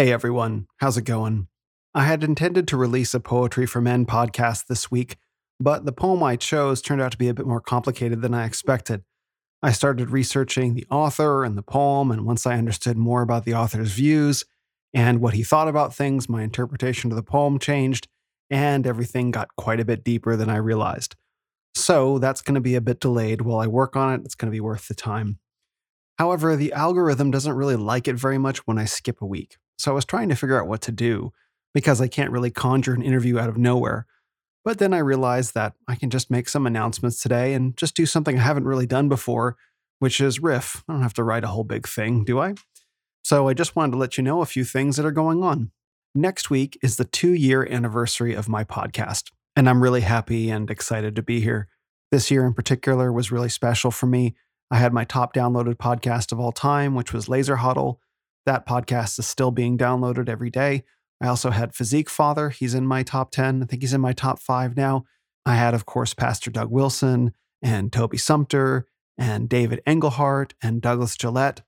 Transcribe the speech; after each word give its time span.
Hey 0.00 0.14
everyone, 0.14 0.66
how's 0.78 0.96
it 0.96 1.04
going? 1.04 1.48
I 1.94 2.04
had 2.04 2.24
intended 2.24 2.66
to 2.68 2.78
release 2.78 3.12
a 3.12 3.20
Poetry 3.20 3.66
for 3.66 3.82
Men 3.82 4.06
podcast 4.06 4.66
this 4.66 4.90
week, 4.90 5.18
but 5.60 5.84
the 5.84 5.92
poem 5.92 6.22
I 6.22 6.36
chose 6.36 6.80
turned 6.80 7.02
out 7.02 7.12
to 7.12 7.18
be 7.18 7.28
a 7.28 7.34
bit 7.34 7.46
more 7.46 7.60
complicated 7.60 8.22
than 8.22 8.32
I 8.32 8.46
expected. 8.46 9.02
I 9.62 9.72
started 9.72 10.08
researching 10.08 10.72
the 10.72 10.86
author 10.90 11.44
and 11.44 11.54
the 11.54 11.62
poem, 11.62 12.10
and 12.10 12.24
once 12.24 12.46
I 12.46 12.56
understood 12.56 12.96
more 12.96 13.20
about 13.20 13.44
the 13.44 13.52
author's 13.52 13.92
views 13.92 14.42
and 14.94 15.20
what 15.20 15.34
he 15.34 15.42
thought 15.42 15.68
about 15.68 15.94
things, 15.94 16.30
my 16.30 16.44
interpretation 16.44 17.12
of 17.12 17.16
the 17.16 17.22
poem 17.22 17.58
changed, 17.58 18.08
and 18.48 18.86
everything 18.86 19.30
got 19.30 19.54
quite 19.58 19.80
a 19.80 19.84
bit 19.84 20.02
deeper 20.02 20.34
than 20.34 20.48
I 20.48 20.56
realized. 20.56 21.14
So 21.74 22.18
that's 22.18 22.40
going 22.40 22.54
to 22.54 22.62
be 22.62 22.74
a 22.74 22.80
bit 22.80 23.00
delayed 23.00 23.42
while 23.42 23.60
I 23.60 23.66
work 23.66 23.96
on 23.96 24.14
it. 24.14 24.22
It's 24.24 24.34
going 24.34 24.50
to 24.50 24.56
be 24.56 24.60
worth 24.60 24.88
the 24.88 24.94
time. 24.94 25.40
However, 26.20 26.54
the 26.54 26.74
algorithm 26.74 27.30
doesn't 27.30 27.54
really 27.54 27.76
like 27.76 28.06
it 28.06 28.14
very 28.14 28.36
much 28.36 28.58
when 28.66 28.76
I 28.76 28.84
skip 28.84 29.22
a 29.22 29.26
week. 29.26 29.56
So 29.78 29.90
I 29.90 29.94
was 29.94 30.04
trying 30.04 30.28
to 30.28 30.34
figure 30.34 30.60
out 30.60 30.68
what 30.68 30.82
to 30.82 30.92
do 30.92 31.32
because 31.72 31.98
I 31.98 32.08
can't 32.08 32.30
really 32.30 32.50
conjure 32.50 32.92
an 32.92 33.00
interview 33.00 33.38
out 33.38 33.48
of 33.48 33.56
nowhere. 33.56 34.04
But 34.62 34.76
then 34.76 34.92
I 34.92 34.98
realized 34.98 35.54
that 35.54 35.72
I 35.88 35.94
can 35.94 36.10
just 36.10 36.30
make 36.30 36.50
some 36.50 36.66
announcements 36.66 37.22
today 37.22 37.54
and 37.54 37.74
just 37.74 37.96
do 37.96 38.04
something 38.04 38.38
I 38.38 38.42
haven't 38.42 38.66
really 38.66 38.84
done 38.84 39.08
before, 39.08 39.56
which 39.98 40.20
is 40.20 40.42
riff. 40.42 40.84
I 40.86 40.92
don't 40.92 41.00
have 41.00 41.14
to 41.14 41.24
write 41.24 41.42
a 41.42 41.46
whole 41.46 41.64
big 41.64 41.88
thing, 41.88 42.22
do 42.24 42.38
I? 42.38 42.52
So 43.24 43.48
I 43.48 43.54
just 43.54 43.74
wanted 43.74 43.92
to 43.92 43.98
let 43.98 44.18
you 44.18 44.22
know 44.22 44.42
a 44.42 44.46
few 44.46 44.66
things 44.66 44.98
that 44.98 45.06
are 45.06 45.12
going 45.12 45.42
on. 45.42 45.70
Next 46.14 46.50
week 46.50 46.78
is 46.82 46.98
the 46.98 47.06
two 47.06 47.32
year 47.32 47.66
anniversary 47.66 48.34
of 48.34 48.46
my 48.46 48.62
podcast, 48.62 49.30
and 49.56 49.70
I'm 49.70 49.82
really 49.82 50.02
happy 50.02 50.50
and 50.50 50.70
excited 50.70 51.16
to 51.16 51.22
be 51.22 51.40
here. 51.40 51.68
This 52.10 52.30
year 52.30 52.44
in 52.44 52.52
particular 52.52 53.10
was 53.10 53.32
really 53.32 53.48
special 53.48 53.90
for 53.90 54.04
me. 54.04 54.34
I 54.70 54.76
had 54.76 54.92
my 54.92 55.04
top 55.04 55.34
downloaded 55.34 55.74
podcast 55.74 56.32
of 56.32 56.38
all 56.38 56.52
time, 56.52 56.94
which 56.94 57.12
was 57.12 57.28
Laser 57.28 57.56
Huddle. 57.56 58.00
That 58.46 58.66
podcast 58.66 59.18
is 59.18 59.26
still 59.26 59.50
being 59.50 59.76
downloaded 59.76 60.28
every 60.28 60.50
day. 60.50 60.84
I 61.20 61.26
also 61.26 61.50
had 61.50 61.74
Physique 61.74 62.08
Father. 62.08 62.50
He's 62.50 62.74
in 62.74 62.86
my 62.86 63.02
top 63.02 63.30
10. 63.30 63.62
I 63.62 63.66
think 63.66 63.82
he's 63.82 63.92
in 63.92 64.00
my 64.00 64.12
top 64.12 64.38
five 64.38 64.76
now. 64.76 65.04
I 65.44 65.56
had, 65.56 65.74
of 65.74 65.86
course, 65.86 66.14
Pastor 66.14 66.50
Doug 66.50 66.70
Wilson 66.70 67.32
and 67.60 67.92
Toby 67.92 68.16
Sumpter 68.16 68.86
and 69.18 69.48
David 69.48 69.82
Engelhart 69.86 70.52
and 70.62 70.80
Douglas 70.80 71.16
Gillette. 71.16 71.62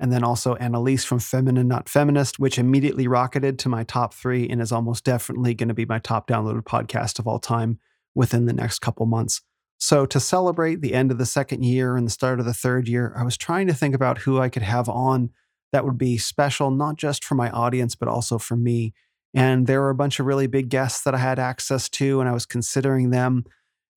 And 0.00 0.12
then 0.12 0.24
also 0.24 0.54
Annalise 0.56 1.04
from 1.04 1.18
Feminine 1.18 1.68
Not 1.68 1.88
Feminist, 1.88 2.38
which 2.38 2.58
immediately 2.58 3.06
rocketed 3.06 3.58
to 3.60 3.68
my 3.68 3.84
top 3.84 4.14
three 4.14 4.48
and 4.48 4.60
is 4.60 4.72
almost 4.72 5.04
definitely 5.04 5.54
going 5.54 5.68
to 5.68 5.74
be 5.74 5.86
my 5.86 5.98
top 5.98 6.28
downloaded 6.28 6.62
podcast 6.62 7.18
of 7.18 7.26
all 7.26 7.38
time 7.38 7.78
within 8.14 8.46
the 8.46 8.52
next 8.52 8.80
couple 8.80 9.06
months. 9.06 9.42
So, 9.78 10.06
to 10.06 10.20
celebrate 10.20 10.80
the 10.80 10.94
end 10.94 11.10
of 11.10 11.18
the 11.18 11.26
second 11.26 11.64
year 11.64 11.96
and 11.96 12.06
the 12.06 12.10
start 12.10 12.40
of 12.40 12.46
the 12.46 12.54
third 12.54 12.88
year, 12.88 13.14
I 13.16 13.24
was 13.24 13.36
trying 13.36 13.66
to 13.66 13.74
think 13.74 13.94
about 13.94 14.18
who 14.18 14.40
I 14.40 14.48
could 14.48 14.62
have 14.62 14.88
on 14.88 15.30
that 15.72 15.84
would 15.84 15.98
be 15.98 16.16
special, 16.16 16.70
not 16.70 16.96
just 16.96 17.24
for 17.24 17.34
my 17.34 17.50
audience, 17.50 17.94
but 17.94 18.08
also 18.08 18.38
for 18.38 18.56
me. 18.56 18.94
And 19.34 19.66
there 19.66 19.80
were 19.80 19.90
a 19.90 19.94
bunch 19.94 20.20
of 20.20 20.26
really 20.26 20.46
big 20.46 20.68
guests 20.68 21.02
that 21.02 21.14
I 21.14 21.18
had 21.18 21.40
access 21.40 21.88
to, 21.90 22.20
and 22.20 22.28
I 22.28 22.32
was 22.32 22.46
considering 22.46 23.10
them. 23.10 23.44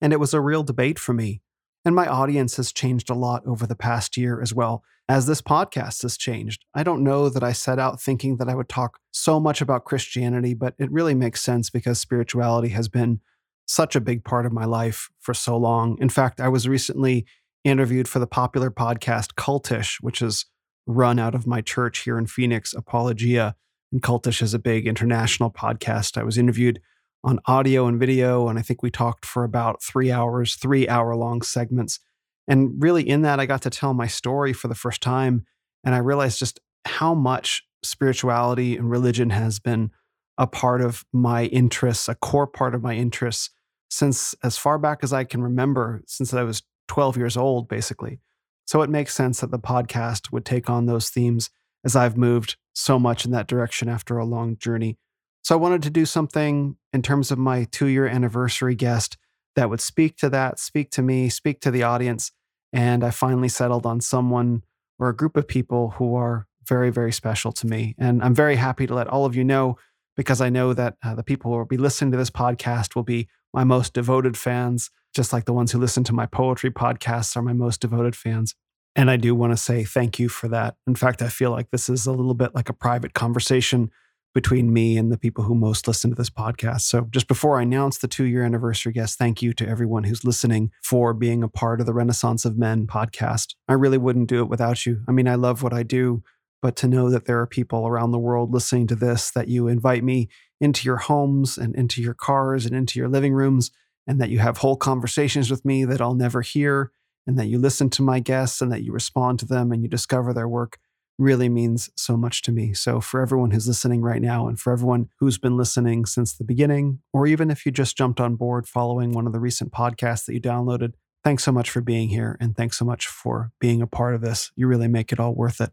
And 0.00 0.12
it 0.12 0.18
was 0.18 0.34
a 0.34 0.40
real 0.40 0.64
debate 0.64 0.98
for 0.98 1.12
me. 1.12 1.40
And 1.84 1.94
my 1.94 2.06
audience 2.06 2.56
has 2.56 2.72
changed 2.72 3.08
a 3.08 3.14
lot 3.14 3.46
over 3.46 3.66
the 3.66 3.76
past 3.76 4.16
year 4.16 4.42
as 4.42 4.52
well, 4.52 4.82
as 5.08 5.26
this 5.26 5.40
podcast 5.40 6.02
has 6.02 6.16
changed. 6.16 6.64
I 6.74 6.82
don't 6.82 7.04
know 7.04 7.28
that 7.28 7.44
I 7.44 7.52
set 7.52 7.78
out 7.78 8.02
thinking 8.02 8.38
that 8.38 8.48
I 8.48 8.54
would 8.56 8.68
talk 8.68 8.98
so 9.12 9.38
much 9.38 9.60
about 9.60 9.84
Christianity, 9.84 10.54
but 10.54 10.74
it 10.78 10.90
really 10.90 11.14
makes 11.14 11.40
sense 11.40 11.70
because 11.70 12.00
spirituality 12.00 12.70
has 12.70 12.88
been 12.88 13.20
such 13.68 13.94
a 13.94 14.00
big 14.00 14.24
part 14.24 14.46
of 14.46 14.52
my 14.52 14.64
life 14.64 15.10
for 15.20 15.34
so 15.34 15.56
long. 15.56 15.96
In 16.00 16.08
fact, 16.08 16.40
I 16.40 16.48
was 16.48 16.66
recently 16.66 17.26
interviewed 17.64 18.08
for 18.08 18.18
the 18.18 18.26
popular 18.26 18.70
podcast 18.70 19.34
Cultish, 19.34 19.96
which 20.00 20.22
is 20.22 20.46
run 20.86 21.18
out 21.18 21.34
of 21.34 21.46
my 21.46 21.60
church 21.60 22.00
here 22.00 22.18
in 22.18 22.26
Phoenix, 22.26 22.72
Apologia. 22.72 23.54
And 23.92 24.02
Cultish 24.02 24.42
is 24.42 24.54
a 24.54 24.58
big 24.58 24.86
international 24.86 25.50
podcast. 25.50 26.16
I 26.16 26.24
was 26.24 26.38
interviewed 26.38 26.80
on 27.22 27.40
audio 27.46 27.86
and 27.86 28.00
video, 28.00 28.48
and 28.48 28.58
I 28.58 28.62
think 28.62 28.82
we 28.82 28.90
talked 28.90 29.26
for 29.26 29.44
about 29.44 29.82
three 29.82 30.10
hours, 30.10 30.54
three 30.54 30.88
hour 30.88 31.14
long 31.14 31.42
segments. 31.42 32.00
And 32.46 32.82
really, 32.82 33.06
in 33.06 33.22
that, 33.22 33.38
I 33.38 33.44
got 33.44 33.62
to 33.62 33.70
tell 33.70 33.92
my 33.92 34.06
story 34.06 34.54
for 34.54 34.68
the 34.68 34.74
first 34.74 35.02
time. 35.02 35.44
And 35.84 35.94
I 35.94 35.98
realized 35.98 36.38
just 36.38 36.58
how 36.86 37.12
much 37.12 37.64
spirituality 37.82 38.76
and 38.76 38.90
religion 38.90 39.30
has 39.30 39.58
been 39.58 39.90
a 40.38 40.46
part 40.46 40.80
of 40.80 41.04
my 41.12 41.44
interests, 41.46 42.08
a 42.08 42.14
core 42.14 42.46
part 42.46 42.74
of 42.74 42.82
my 42.82 42.94
interests 42.94 43.50
since 43.88 44.34
as 44.42 44.58
far 44.58 44.78
back 44.78 45.00
as 45.02 45.12
I 45.12 45.24
can 45.24 45.42
remember, 45.42 46.02
since 46.06 46.32
I 46.34 46.42
was 46.42 46.62
12 46.88 47.16
years 47.16 47.36
old, 47.36 47.68
basically. 47.68 48.20
So 48.66 48.82
it 48.82 48.90
makes 48.90 49.14
sense 49.14 49.40
that 49.40 49.50
the 49.50 49.58
podcast 49.58 50.30
would 50.30 50.44
take 50.44 50.68
on 50.68 50.86
those 50.86 51.08
themes 51.08 51.50
as 51.84 51.96
I've 51.96 52.16
moved 52.16 52.56
so 52.74 52.98
much 52.98 53.24
in 53.24 53.30
that 53.30 53.46
direction 53.46 53.88
after 53.88 54.18
a 54.18 54.24
long 54.24 54.56
journey. 54.58 54.98
So 55.42 55.54
I 55.54 55.58
wanted 55.58 55.82
to 55.84 55.90
do 55.90 56.04
something 56.04 56.76
in 56.92 57.02
terms 57.02 57.30
of 57.30 57.38
my 57.38 57.64
two 57.64 57.86
year 57.86 58.06
anniversary 58.06 58.74
guest 58.74 59.16
that 59.56 59.70
would 59.70 59.80
speak 59.80 60.16
to 60.18 60.28
that, 60.30 60.58
speak 60.58 60.90
to 60.90 61.02
me, 61.02 61.28
speak 61.28 61.60
to 61.60 61.70
the 61.70 61.82
audience. 61.82 62.32
And 62.72 63.02
I 63.02 63.10
finally 63.10 63.48
settled 63.48 63.86
on 63.86 64.00
someone 64.00 64.62
or 64.98 65.08
a 65.08 65.16
group 65.16 65.36
of 65.36 65.48
people 65.48 65.90
who 65.92 66.14
are 66.14 66.46
very, 66.66 66.90
very 66.90 67.12
special 67.12 67.52
to 67.52 67.66
me. 67.66 67.94
And 67.98 68.22
I'm 68.22 68.34
very 68.34 68.56
happy 68.56 68.86
to 68.86 68.94
let 68.94 69.08
all 69.08 69.24
of 69.24 69.34
you 69.34 69.44
know 69.44 69.78
because 70.16 70.40
I 70.40 70.50
know 70.50 70.74
that 70.74 70.96
uh, 71.02 71.14
the 71.14 71.22
people 71.22 71.50
who 71.50 71.56
will 71.56 71.64
be 71.64 71.78
listening 71.78 72.12
to 72.12 72.18
this 72.18 72.30
podcast 72.30 72.94
will 72.94 73.04
be 73.04 73.28
my 73.58 73.64
most 73.64 73.92
devoted 73.92 74.36
fans 74.36 74.88
just 75.16 75.32
like 75.32 75.46
the 75.46 75.52
ones 75.52 75.72
who 75.72 75.80
listen 75.80 76.04
to 76.04 76.12
my 76.12 76.26
poetry 76.26 76.70
podcasts 76.70 77.36
are 77.36 77.42
my 77.42 77.52
most 77.52 77.80
devoted 77.80 78.14
fans. 78.14 78.54
And 78.94 79.10
I 79.10 79.16
do 79.16 79.34
want 79.34 79.52
to 79.52 79.56
say 79.56 79.82
thank 79.82 80.20
you 80.20 80.28
for 80.28 80.46
that. 80.46 80.76
In 80.86 80.94
fact, 80.94 81.22
I 81.22 81.28
feel 81.28 81.50
like 81.50 81.72
this 81.72 81.88
is 81.88 82.06
a 82.06 82.12
little 82.12 82.34
bit 82.34 82.54
like 82.54 82.68
a 82.68 82.72
private 82.72 83.14
conversation 83.14 83.90
between 84.32 84.72
me 84.72 84.96
and 84.96 85.10
the 85.10 85.18
people 85.18 85.42
who 85.42 85.56
most 85.56 85.88
listen 85.88 86.10
to 86.10 86.14
this 86.14 86.30
podcast. 86.30 86.82
So, 86.82 87.08
just 87.10 87.26
before 87.26 87.58
I 87.58 87.62
announce 87.62 87.98
the 87.98 88.06
two 88.06 88.26
year 88.26 88.44
anniversary 88.44 88.92
guest, 88.92 89.18
thank 89.18 89.42
you 89.42 89.52
to 89.54 89.66
everyone 89.66 90.04
who's 90.04 90.24
listening 90.24 90.70
for 90.84 91.12
being 91.12 91.42
a 91.42 91.48
part 91.48 91.80
of 91.80 91.86
the 91.86 91.94
Renaissance 91.94 92.44
of 92.44 92.56
Men 92.56 92.86
podcast. 92.86 93.56
I 93.66 93.72
really 93.72 93.98
wouldn't 93.98 94.28
do 94.28 94.40
it 94.40 94.48
without 94.48 94.86
you. 94.86 95.02
I 95.08 95.10
mean, 95.10 95.26
I 95.26 95.34
love 95.34 95.64
what 95.64 95.72
I 95.72 95.82
do, 95.82 96.22
but 96.60 96.76
to 96.76 96.88
know 96.88 97.10
that 97.10 97.26
there 97.26 97.40
are 97.40 97.46
people 97.46 97.86
around 97.86 98.10
the 98.10 98.18
world 98.18 98.52
listening 98.52 98.86
to 98.88 98.96
this, 98.96 99.30
that 99.30 99.48
you 99.48 99.68
invite 99.68 100.04
me 100.04 100.28
into 100.60 100.84
your 100.84 100.96
homes 100.96 101.56
and 101.56 101.74
into 101.76 102.02
your 102.02 102.14
cars 102.14 102.66
and 102.66 102.74
into 102.74 102.98
your 102.98 103.08
living 103.08 103.32
rooms 103.32 103.70
and 104.08 104.20
that 104.20 104.30
you 104.30 104.38
have 104.38 104.56
whole 104.58 104.76
conversations 104.76 105.50
with 105.50 105.64
me 105.64 105.84
that 105.84 106.00
I'll 106.00 106.14
never 106.14 106.40
hear, 106.40 106.90
and 107.26 107.38
that 107.38 107.46
you 107.46 107.58
listen 107.58 107.90
to 107.90 108.02
my 108.02 108.20
guests 108.20 108.62
and 108.62 108.72
that 108.72 108.82
you 108.82 108.90
respond 108.90 109.38
to 109.40 109.46
them 109.46 109.70
and 109.70 109.82
you 109.82 109.88
discover 109.88 110.32
their 110.32 110.48
work 110.48 110.78
really 111.18 111.48
means 111.48 111.90
so 111.94 112.16
much 112.16 112.42
to 112.42 112.52
me. 112.52 112.72
So, 112.72 113.00
for 113.00 113.20
everyone 113.20 113.50
who's 113.50 113.68
listening 113.68 114.00
right 114.00 114.22
now, 114.22 114.48
and 114.48 114.58
for 114.58 114.72
everyone 114.72 115.10
who's 115.18 115.36
been 115.36 115.56
listening 115.56 116.06
since 116.06 116.32
the 116.32 116.44
beginning, 116.44 117.00
or 117.12 117.26
even 117.26 117.50
if 117.50 117.66
you 117.66 117.72
just 117.72 117.98
jumped 117.98 118.20
on 118.20 118.36
board 118.36 118.66
following 118.66 119.12
one 119.12 119.26
of 119.26 119.32
the 119.32 119.40
recent 119.40 119.72
podcasts 119.72 120.24
that 120.24 120.34
you 120.34 120.40
downloaded, 120.40 120.94
thanks 121.22 121.44
so 121.44 121.52
much 121.52 121.70
for 121.70 121.82
being 121.82 122.08
here. 122.08 122.36
And 122.40 122.56
thanks 122.56 122.78
so 122.78 122.84
much 122.84 123.06
for 123.06 123.52
being 123.60 123.82
a 123.82 123.86
part 123.86 124.14
of 124.14 124.22
this. 124.22 124.50
You 124.56 124.66
really 124.66 124.88
make 124.88 125.12
it 125.12 125.20
all 125.20 125.34
worth 125.34 125.60
it. 125.60 125.72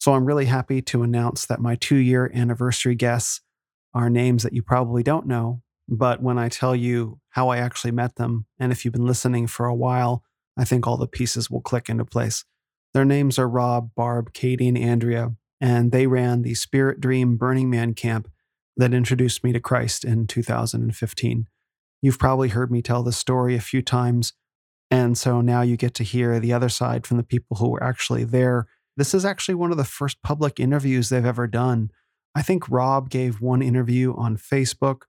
So, 0.00 0.14
I'm 0.14 0.26
really 0.26 0.46
happy 0.46 0.82
to 0.82 1.02
announce 1.02 1.46
that 1.46 1.60
my 1.60 1.76
two 1.76 1.96
year 1.96 2.30
anniversary 2.34 2.94
guests 2.94 3.40
are 3.94 4.10
names 4.10 4.42
that 4.42 4.52
you 4.52 4.62
probably 4.62 5.02
don't 5.02 5.26
know, 5.26 5.62
but 5.88 6.22
when 6.22 6.38
I 6.38 6.48
tell 6.48 6.74
you 6.74 7.20
how 7.30 7.48
I 7.48 7.58
actually 7.58 7.92
met 7.92 8.16
them, 8.16 8.46
and 8.58 8.72
if 8.72 8.84
you've 8.84 8.92
been 8.92 9.06
listening 9.06 9.46
for 9.46 9.66
a 9.66 9.74
while, 9.74 10.24
I 10.56 10.64
think 10.64 10.86
all 10.86 10.96
the 10.96 11.06
pieces 11.06 11.50
will 11.50 11.60
click 11.60 11.88
into 11.88 12.04
place. 12.04 12.44
Their 12.92 13.04
names 13.04 13.38
are 13.38 13.48
Rob, 13.48 13.90
Barb, 13.96 14.32
Katie, 14.32 14.68
and 14.68 14.78
Andrea, 14.78 15.34
and 15.60 15.90
they 15.90 16.06
ran 16.06 16.42
the 16.42 16.54
Spirit 16.54 17.00
Dream 17.00 17.36
Burning 17.36 17.70
Man 17.70 17.94
camp 17.94 18.28
that 18.76 18.94
introduced 18.94 19.44
me 19.44 19.52
to 19.52 19.60
Christ 19.60 20.04
in 20.04 20.26
2015. 20.26 21.48
You've 22.02 22.18
probably 22.18 22.48
heard 22.48 22.70
me 22.70 22.82
tell 22.82 23.02
this 23.02 23.16
story 23.16 23.56
a 23.56 23.60
few 23.60 23.82
times, 23.82 24.32
and 24.90 25.16
so 25.18 25.40
now 25.40 25.62
you 25.62 25.76
get 25.76 25.94
to 25.94 26.04
hear 26.04 26.38
the 26.38 26.52
other 26.52 26.68
side 26.68 27.06
from 27.06 27.16
the 27.16 27.22
people 27.22 27.56
who 27.56 27.70
were 27.70 27.82
actually 27.82 28.24
there. 28.24 28.66
This 28.96 29.14
is 29.14 29.24
actually 29.24 29.56
one 29.56 29.70
of 29.70 29.76
the 29.76 29.84
first 29.84 30.22
public 30.22 30.60
interviews 30.60 31.08
they've 31.08 31.24
ever 31.24 31.46
done. 31.46 31.90
I 32.34 32.42
think 32.42 32.68
Rob 32.68 33.10
gave 33.10 33.40
one 33.40 33.62
interview 33.62 34.14
on 34.16 34.36
Facebook 34.36 35.02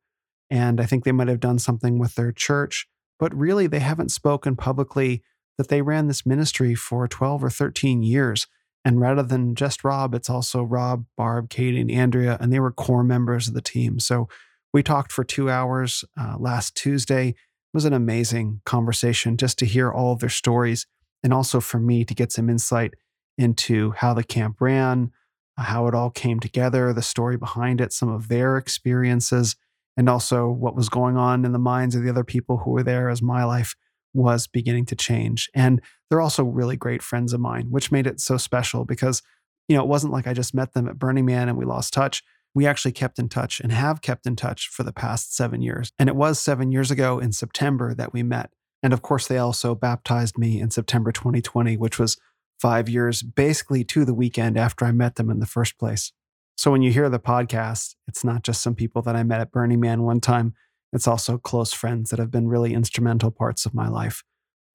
and 0.50 0.80
I 0.80 0.86
think 0.86 1.04
they 1.04 1.12
might 1.12 1.28
have 1.28 1.40
done 1.40 1.60
something 1.60 1.98
with 1.98 2.16
their 2.16 2.32
church, 2.32 2.88
but 3.20 3.36
really 3.36 3.68
they 3.68 3.80
haven't 3.80 4.12
spoken 4.12 4.56
publicly 4.56 5.24
that 5.58 5.70
they 5.70 5.82
ran 5.82 6.08
this 6.08 6.26
ministry 6.26 6.76
for 6.76 7.08
12 7.08 7.44
or 7.44 7.50
13 7.50 8.04
years. 8.04 8.48
And 8.84 9.00
rather 9.00 9.24
than 9.24 9.56
just 9.56 9.84
Rob, 9.84 10.14
it's 10.14 10.30
also 10.30 10.62
Rob, 10.62 11.06
Barb, 11.18 11.50
Katie, 11.50 11.82
and 11.82 11.90
Andrea, 11.90 12.38
and 12.40 12.54
they 12.54 12.60
were 12.60 12.72
core 12.72 13.04
members 13.04 13.48
of 13.48 13.56
the 13.56 13.62
team. 13.62 14.00
So 14.00 14.28
we 14.74 14.84
talked 14.84 15.12
for 15.12 15.24
two 15.24 15.50
hours 15.50 16.04
uh, 16.20 16.36
last 16.38 16.76
Tuesday. 16.76 17.30
It 17.30 17.36
was 17.74 17.86
an 17.86 17.94
amazing 17.94 18.62
conversation 18.66 19.38
just 19.38 19.58
to 19.60 19.66
hear 19.66 19.92
all 19.92 20.14
of 20.14 20.20
their 20.20 20.30
stories 20.30 20.86
and 21.24 21.34
also 21.34 21.60
for 21.60 21.80
me 21.80 22.06
to 22.06 22.14
get 22.14 22.32
some 22.32 22.50
insight 22.50 22.94
into 23.38 23.92
how 23.92 24.14
the 24.14 24.24
camp 24.24 24.58
ran, 24.60 25.12
uh, 25.58 25.64
how 25.64 25.88
it 25.88 25.96
all 25.96 26.10
came 26.10 26.40
together, 26.40 26.94
the 26.94 27.02
story 27.02 27.38
behind 27.38 27.82
it, 27.82 27.94
some 27.94 28.10
of 28.10 28.28
their 28.28 28.58
experiences 28.58 29.56
and 29.98 30.10
also 30.10 30.50
what 30.50 30.76
was 30.76 30.90
going 30.90 31.18
on 31.18 31.46
in 31.46 31.54
the 31.54 31.60
minds 31.60 31.96
of 31.96 32.04
the 32.04 32.10
other 32.10 32.24
people 32.24 32.58
who 32.58 32.72
were 32.72 32.84
there 32.84 33.10
as 33.10 33.22
my 33.22 33.44
life 33.46 33.76
was 34.14 34.48
beginning 34.48 34.86
to 34.86 34.96
change. 34.96 35.50
And 35.54 35.82
they're 36.10 36.22
also 36.22 36.44
really 36.44 36.78
great 36.78 37.02
friends 37.02 37.34
of 37.34 37.40
mine, 37.40 37.68
which 37.70 37.92
made 37.92 38.08
it 38.08 38.20
so 38.20 38.38
special 38.38 38.86
because 38.86 39.22
You 39.68 39.76
know, 39.76 39.84
it 39.84 39.90
wasn't 39.90 40.14
like 40.14 40.28
I 40.28 40.34
just 40.34 40.54
met 40.54 40.74
them 40.74 40.88
at 40.88 41.00
Burning 41.00 41.26
Man 41.26 41.50
and 41.50 41.58
we 41.58 41.66
lost 41.66 41.92
touch. 41.92 42.24
We 42.54 42.68
actually 42.68 42.92
kept 42.92 43.18
in 43.18 43.30
touch 43.30 43.60
and 43.60 43.72
have 43.72 44.02
kept 44.02 44.28
in 44.28 44.36
touch 44.36 44.68
for 44.68 44.84
the 44.84 44.94
past 44.94 45.36
seven 45.36 45.62
years. 45.62 45.92
And 45.98 46.08
it 46.08 46.16
was 46.16 46.40
seven 46.40 46.72
years 46.72 46.92
ago 46.92 47.18
in 47.20 47.32
September 47.32 47.94
that 47.96 48.14
we 48.14 48.22
met. 48.22 48.52
And 48.84 48.94
of 48.94 49.02
course, 49.02 49.28
they 49.28 49.40
also 49.40 49.74
baptized 49.74 50.38
me 50.38 50.60
in 50.60 50.70
September 50.70 51.12
2020, 51.12 51.78
which 51.78 51.98
was 51.98 52.18
five 52.60 52.90
years 52.90 53.22
basically 53.22 53.84
to 53.84 54.06
the 54.06 54.14
weekend 54.14 54.58
after 54.58 54.86
I 54.86 54.92
met 54.92 55.16
them 55.16 55.30
in 55.30 55.40
the 55.40 55.46
first 55.46 55.78
place. 55.78 56.12
So 56.58 56.72
when 56.72 56.82
you 56.82 56.92
hear 56.92 57.10
the 57.10 57.20
podcast, 57.20 57.96
it's 58.08 58.24
not 58.24 58.44
just 58.44 58.62
some 58.62 58.76
people 58.76 59.02
that 59.04 59.16
I 59.16 59.24
met 59.24 59.42
at 59.42 59.52
Burning 59.52 59.80
Man 59.80 60.04
one 60.04 60.22
time, 60.22 60.54
it's 60.94 61.08
also 61.08 61.38
close 61.38 61.74
friends 61.74 62.10
that 62.10 62.20
have 62.20 62.32
been 62.32 62.48
really 62.48 62.74
instrumental 62.74 63.30
parts 63.30 63.66
of 63.66 63.74
my 63.74 63.90
life. 63.90 64.24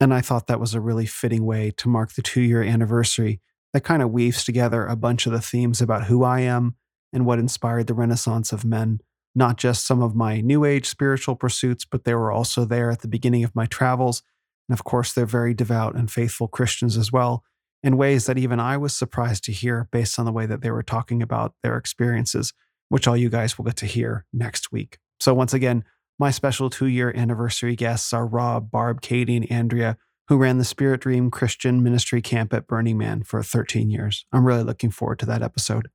And 0.00 0.12
I 0.12 0.20
thought 0.20 0.46
that 0.46 0.60
was 0.60 0.74
a 0.74 0.80
really 0.80 1.06
fitting 1.06 1.44
way 1.44 1.72
to 1.78 1.88
mark 1.88 2.12
the 2.12 2.22
two 2.22 2.42
year 2.42 2.62
anniversary 2.62 3.40
that 3.72 3.84
kind 3.84 4.02
of 4.02 4.10
weaves 4.10 4.44
together 4.44 4.86
a 4.86 4.96
bunch 4.96 5.26
of 5.26 5.32
the 5.32 5.40
themes 5.40 5.80
about 5.80 6.04
who 6.04 6.24
I 6.24 6.40
am 6.40 6.74
and 7.12 7.24
what 7.24 7.38
inspired 7.38 7.86
the 7.86 7.94
Renaissance 7.94 8.52
of 8.52 8.64
men. 8.64 9.00
Not 9.34 9.58
just 9.58 9.86
some 9.86 10.02
of 10.02 10.14
my 10.14 10.40
New 10.40 10.64
Age 10.64 10.86
spiritual 10.86 11.36
pursuits, 11.36 11.84
but 11.84 12.04
they 12.04 12.14
were 12.14 12.32
also 12.32 12.64
there 12.64 12.90
at 12.90 13.00
the 13.00 13.08
beginning 13.08 13.44
of 13.44 13.54
my 13.54 13.66
travels. 13.66 14.22
And 14.68 14.76
of 14.76 14.84
course, 14.84 15.12
they're 15.12 15.26
very 15.26 15.54
devout 15.54 15.94
and 15.94 16.10
faithful 16.10 16.48
Christians 16.48 16.96
as 16.96 17.12
well, 17.12 17.44
in 17.82 17.96
ways 17.96 18.26
that 18.26 18.38
even 18.38 18.60
I 18.60 18.76
was 18.76 18.94
surprised 18.94 19.44
to 19.44 19.52
hear 19.52 19.88
based 19.90 20.18
on 20.18 20.26
the 20.26 20.32
way 20.32 20.46
that 20.46 20.60
they 20.60 20.70
were 20.70 20.82
talking 20.82 21.22
about 21.22 21.54
their 21.62 21.76
experiences, 21.76 22.52
which 22.88 23.08
all 23.08 23.16
you 23.16 23.30
guys 23.30 23.56
will 23.56 23.64
get 23.64 23.76
to 23.76 23.86
hear 23.86 24.26
next 24.32 24.72
week. 24.72 24.98
So, 25.18 25.34
once 25.34 25.54
again, 25.54 25.84
my 26.18 26.30
special 26.30 26.68
two 26.68 26.86
year 26.86 27.12
anniversary 27.16 27.76
guests 27.76 28.12
are 28.12 28.26
Rob, 28.26 28.70
Barb, 28.70 29.00
Katie, 29.00 29.36
and 29.36 29.50
Andrea, 29.50 29.96
who 30.28 30.36
ran 30.36 30.58
the 30.58 30.64
Spirit 30.64 31.00
Dream 31.00 31.30
Christian 31.30 31.82
Ministry 31.82 32.20
Camp 32.20 32.52
at 32.52 32.66
Burning 32.66 32.98
Man 32.98 33.22
for 33.22 33.42
13 33.42 33.90
years. 33.90 34.26
I'm 34.32 34.46
really 34.46 34.62
looking 34.62 34.90
forward 34.90 35.18
to 35.20 35.26
that 35.26 35.42
episode. 35.42 35.88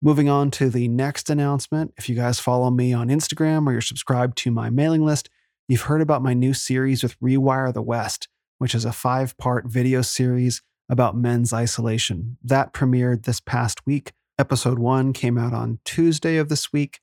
Moving 0.00 0.28
on 0.28 0.50
to 0.52 0.70
the 0.70 0.88
next 0.88 1.28
announcement. 1.30 1.92
If 1.96 2.08
you 2.08 2.14
guys 2.14 2.38
follow 2.38 2.70
me 2.70 2.92
on 2.92 3.08
Instagram 3.08 3.66
or 3.66 3.72
you're 3.72 3.80
subscribed 3.80 4.38
to 4.38 4.50
my 4.50 4.70
mailing 4.70 5.04
list, 5.04 5.28
you've 5.68 5.82
heard 5.82 6.02
about 6.02 6.22
my 6.22 6.34
new 6.34 6.54
series 6.54 7.02
with 7.02 7.18
Rewire 7.18 7.72
the 7.72 7.82
West, 7.82 8.28
which 8.58 8.74
is 8.74 8.84
a 8.84 8.92
five 8.92 9.36
part 9.38 9.66
video 9.66 10.02
series 10.02 10.62
about 10.88 11.16
men's 11.16 11.52
isolation. 11.52 12.38
That 12.42 12.72
premiered 12.72 13.24
this 13.24 13.40
past 13.40 13.86
week. 13.86 14.12
Episode 14.38 14.78
one 14.78 15.12
came 15.12 15.38
out 15.38 15.52
on 15.52 15.80
Tuesday 15.84 16.36
of 16.36 16.48
this 16.48 16.72
week. 16.72 17.00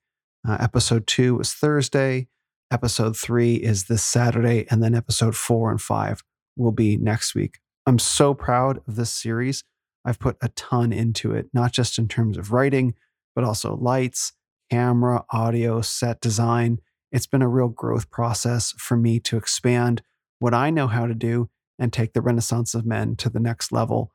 Uh, 0.48 0.58
episode 0.60 1.08
two 1.08 1.36
was 1.36 1.54
Thursday. 1.54 2.28
Episode 2.72 3.18
three 3.18 3.56
is 3.56 3.86
this 3.86 4.04
Saturday. 4.04 4.66
And 4.70 4.84
then 4.84 4.96
episode 4.96 5.36
four 5.36 5.72
and 5.72 5.82
five 5.82 6.24
will 6.56 6.72
be 6.72 6.98
next 6.98 7.36
week. 7.36 7.60
I'm 7.86 8.00
so 8.00 8.34
proud 8.34 8.80
of 8.88 8.96
this 8.96 9.12
series. 9.12 9.64
I've 10.06 10.20
put 10.20 10.38
a 10.42 10.50
ton 10.50 10.92
into 10.94 11.34
it, 11.34 11.48
not 11.54 11.72
just 11.72 11.98
in 11.98 12.08
terms 12.08 12.38
of 12.38 12.52
writing, 12.52 12.94
but 13.36 13.44
also 13.44 13.76
lights, 13.76 14.34
camera, 14.70 15.24
audio, 15.32 15.82
set 15.82 16.22
design. 16.22 16.80
It's 17.12 17.28
been 17.28 17.42
a 17.42 17.48
real 17.48 17.68
growth 17.68 18.10
process 18.10 18.74
for 18.78 18.98
me 18.98 19.20
to 19.22 19.38
expand 19.38 20.02
what 20.40 20.54
I 20.54 20.70
know 20.70 20.88
how 20.88 21.06
to 21.06 21.14
do 21.14 21.50
and 21.80 21.92
take 21.92 22.14
the 22.14 22.22
Renaissance 22.22 22.74
of 22.74 22.86
Men 22.86 23.16
to 23.18 23.30
the 23.30 23.40
next 23.40 23.72
level. 23.72 24.12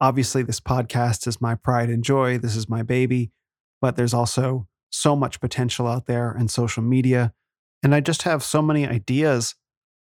Obviously, 0.00 0.42
this 0.42 0.60
podcast 0.60 1.26
is 1.26 1.40
my 1.40 1.54
pride 1.54 1.90
and 1.90 2.02
joy. 2.02 2.38
This 2.38 2.56
is 2.56 2.68
my 2.68 2.82
baby, 2.82 3.32
but 3.80 3.96
there's 3.96 4.14
also 4.14 4.66
so 4.90 5.14
much 5.14 5.40
potential 5.40 5.86
out 5.86 6.06
there 6.06 6.34
in 6.38 6.48
social 6.48 6.82
media. 6.82 7.32
And 7.82 7.94
I 7.94 8.00
just 8.00 8.22
have 8.22 8.42
so 8.42 8.62
many 8.62 8.86
ideas 8.86 9.54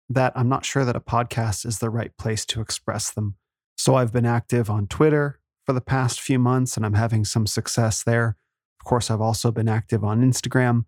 that 0.09 0.33
I'm 0.37 0.49
not 0.49 0.65
sure 0.65 0.85
that 0.85 0.97
a 0.97 1.01
podcast 1.01 1.65
is 1.65 1.79
the 1.79 1.91
right 1.91 2.17
place 2.19 2.45
to 2.47 2.61
express 2.61 3.11
them. 3.11 3.37
So 3.77 3.95
I've 3.95 4.13
been 4.13 4.27
active 4.27 4.71
on 4.71 4.87
Twitter 4.87 5.41
for 5.65 5.73
the 5.73 5.81
past 5.81 6.21
few 6.21 6.39
months 6.39 6.77
and 6.77 6.85
I'm 6.85 6.95
having 6.95 7.25
some 7.25 7.47
success 7.47 8.03
there. 8.03 8.37
Of 8.81 8.85
course, 8.85 9.11
I've 9.11 9.21
also 9.21 9.51
been 9.51 9.69
active 9.69 10.05
on 10.05 10.21
Instagram, 10.21 10.85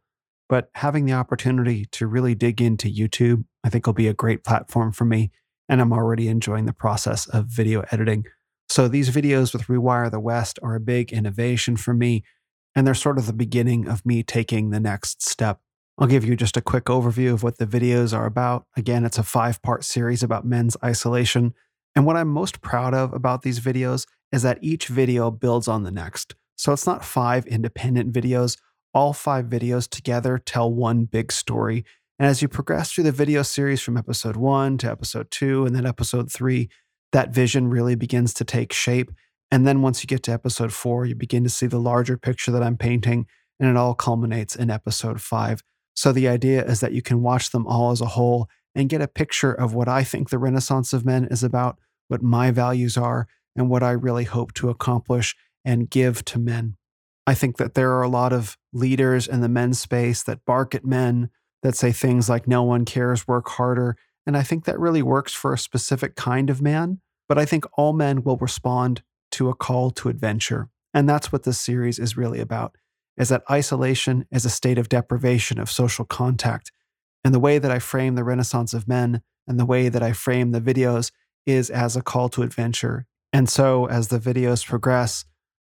but 0.48 0.68
having 0.74 1.06
the 1.06 1.14
opportunity 1.14 1.86
to 1.92 2.06
really 2.06 2.34
dig 2.34 2.60
into 2.60 2.88
YouTube, 2.88 3.44
I 3.64 3.70
think 3.70 3.86
will 3.86 3.94
be 3.94 4.08
a 4.08 4.14
great 4.14 4.44
platform 4.44 4.92
for 4.92 5.04
me. 5.04 5.30
And 5.68 5.80
I'm 5.80 5.92
already 5.92 6.28
enjoying 6.28 6.66
the 6.66 6.72
process 6.72 7.26
of 7.28 7.46
video 7.46 7.84
editing. 7.90 8.24
So 8.68 8.88
these 8.88 9.10
videos 9.10 9.52
with 9.52 9.66
Rewire 9.66 10.10
the 10.10 10.20
West 10.20 10.58
are 10.62 10.74
a 10.74 10.80
big 10.80 11.12
innovation 11.12 11.76
for 11.76 11.94
me 11.94 12.24
and 12.76 12.86
they're 12.86 12.94
sort 12.94 13.18
of 13.18 13.26
the 13.26 13.32
beginning 13.32 13.88
of 13.88 14.04
me 14.04 14.22
taking 14.22 14.70
the 14.70 14.78
next 14.78 15.26
step. 15.26 15.60
I'll 15.98 16.06
give 16.06 16.26
you 16.26 16.36
just 16.36 16.58
a 16.58 16.62
quick 16.62 16.84
overview 16.84 17.32
of 17.32 17.42
what 17.42 17.56
the 17.56 17.66
videos 17.66 18.16
are 18.16 18.26
about. 18.26 18.66
Again, 18.76 19.06
it's 19.06 19.16
a 19.16 19.22
five 19.22 19.62
part 19.62 19.82
series 19.82 20.22
about 20.22 20.44
men's 20.44 20.76
isolation. 20.84 21.54
And 21.94 22.04
what 22.04 22.16
I'm 22.16 22.28
most 22.28 22.60
proud 22.60 22.92
of 22.92 23.14
about 23.14 23.40
these 23.40 23.60
videos 23.60 24.06
is 24.30 24.42
that 24.42 24.58
each 24.60 24.88
video 24.88 25.30
builds 25.30 25.68
on 25.68 25.84
the 25.84 25.90
next. 25.90 26.34
So 26.56 26.72
it's 26.74 26.86
not 26.86 27.04
five 27.04 27.46
independent 27.46 28.12
videos. 28.12 28.58
All 28.92 29.14
five 29.14 29.46
videos 29.46 29.88
together 29.88 30.38
tell 30.38 30.70
one 30.70 31.04
big 31.04 31.32
story. 31.32 31.86
And 32.18 32.26
as 32.26 32.40
you 32.40 32.48
progress 32.48 32.92
through 32.92 33.04
the 33.04 33.12
video 33.12 33.42
series 33.42 33.82
from 33.82 33.96
episode 33.96 34.36
one 34.36 34.78
to 34.78 34.90
episode 34.90 35.30
two 35.30 35.66
and 35.66 35.76
then 35.76 35.84
episode 35.84 36.32
three, 36.32 36.70
that 37.12 37.34
vision 37.34 37.68
really 37.68 37.94
begins 37.94 38.32
to 38.34 38.44
take 38.44 38.72
shape. 38.72 39.10
And 39.50 39.66
then 39.66 39.82
once 39.82 40.02
you 40.02 40.06
get 40.06 40.22
to 40.24 40.32
episode 40.32 40.72
four, 40.72 41.04
you 41.04 41.14
begin 41.14 41.44
to 41.44 41.50
see 41.50 41.66
the 41.66 41.78
larger 41.78 42.16
picture 42.16 42.50
that 42.52 42.62
I'm 42.62 42.76
painting, 42.76 43.26
and 43.60 43.68
it 43.68 43.76
all 43.76 43.94
culminates 43.94 44.56
in 44.56 44.70
episode 44.70 45.20
five. 45.20 45.62
So 45.94 46.10
the 46.10 46.28
idea 46.28 46.64
is 46.64 46.80
that 46.80 46.92
you 46.92 47.02
can 47.02 47.22
watch 47.22 47.50
them 47.50 47.66
all 47.66 47.90
as 47.90 48.00
a 48.00 48.06
whole 48.06 48.48
and 48.74 48.88
get 48.88 49.00
a 49.00 49.08
picture 49.08 49.52
of 49.52 49.74
what 49.74 49.88
I 49.88 50.02
think 50.02 50.30
the 50.30 50.38
Renaissance 50.38 50.92
of 50.92 51.04
Men 51.04 51.26
is 51.30 51.42
about, 51.42 51.78
what 52.08 52.22
my 52.22 52.50
values 52.50 52.96
are, 52.96 53.28
and 53.54 53.70
what 53.70 53.82
I 53.82 53.92
really 53.92 54.24
hope 54.24 54.52
to 54.54 54.68
accomplish 54.68 55.34
and 55.64 55.88
give 55.88 56.24
to 56.26 56.38
men. 56.38 56.76
I 57.26 57.34
think 57.34 57.56
that 57.56 57.74
there 57.74 57.92
are 57.92 58.02
a 58.02 58.08
lot 58.08 58.32
of 58.32 58.56
leaders 58.72 59.26
in 59.26 59.40
the 59.40 59.48
men's 59.48 59.80
space 59.80 60.22
that 60.24 60.44
bark 60.44 60.74
at 60.74 60.84
men, 60.84 61.30
that 61.66 61.76
say 61.76 61.90
things 61.90 62.28
like, 62.28 62.46
no 62.46 62.62
one 62.62 62.84
cares, 62.84 63.26
work 63.26 63.48
harder. 63.48 63.96
And 64.24 64.36
I 64.36 64.44
think 64.44 64.64
that 64.64 64.78
really 64.78 65.02
works 65.02 65.34
for 65.34 65.52
a 65.52 65.58
specific 65.58 66.14
kind 66.14 66.48
of 66.48 66.62
man. 66.62 67.00
But 67.28 67.38
I 67.38 67.44
think 67.44 67.64
all 67.76 67.92
men 67.92 68.22
will 68.22 68.36
respond 68.36 69.02
to 69.32 69.48
a 69.48 69.54
call 69.54 69.90
to 69.90 70.08
adventure. 70.08 70.68
And 70.94 71.08
that's 71.08 71.32
what 71.32 71.42
this 71.42 71.60
series 71.60 71.98
is 71.98 72.16
really 72.16 72.38
about. 72.38 72.76
Is 73.16 73.30
that 73.30 73.42
isolation 73.50 74.26
is 74.30 74.44
a 74.44 74.50
state 74.50 74.78
of 74.78 74.88
deprivation 74.88 75.58
of 75.58 75.68
social 75.68 76.04
contact. 76.04 76.70
And 77.24 77.34
the 77.34 77.40
way 77.40 77.58
that 77.58 77.72
I 77.72 77.80
frame 77.80 78.14
the 78.14 78.22
Renaissance 78.22 78.72
of 78.72 78.86
Men 78.86 79.22
and 79.48 79.58
the 79.58 79.66
way 79.66 79.88
that 79.88 80.04
I 80.04 80.12
frame 80.12 80.52
the 80.52 80.60
videos 80.60 81.10
is 81.46 81.68
as 81.68 81.96
a 81.96 82.02
call 82.02 82.28
to 82.28 82.42
adventure. 82.42 83.06
And 83.32 83.48
so 83.48 83.86
as 83.86 84.06
the 84.06 84.20
videos 84.20 84.64
progress, 84.64 85.24